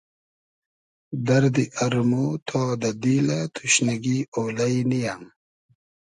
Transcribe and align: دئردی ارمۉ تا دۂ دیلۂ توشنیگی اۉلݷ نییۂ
دئردی 1.25 1.65
ارمۉ 1.83 2.11
تا 2.47 2.61
دۂ 2.81 2.89
دیلۂ 3.01 3.39
توشنیگی 3.53 4.17
اۉلݷ 4.35 4.75
نییۂ 4.89 5.15